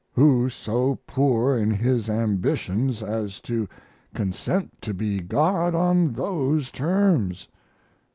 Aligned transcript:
Who 0.13 0.49
so 0.49 0.97
poor 1.05 1.55
in 1.55 1.69
his 1.69 2.09
ambitions 2.09 3.03
as 3.03 3.39
to 3.41 3.69
consent 4.15 4.81
to 4.81 4.95
be 4.95 5.19
God 5.19 5.75
on 5.75 6.13
those 6.13 6.71
terms? 6.71 7.47